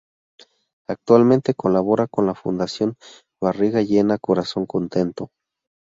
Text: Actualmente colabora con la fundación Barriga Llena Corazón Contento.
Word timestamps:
Actualmente 0.89 1.53
colabora 1.53 2.07
con 2.07 2.25
la 2.25 2.33
fundación 2.33 2.95
Barriga 3.39 3.83
Llena 3.83 4.17
Corazón 4.17 4.65
Contento. 4.65 5.29